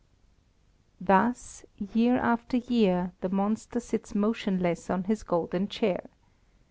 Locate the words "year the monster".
2.57-3.79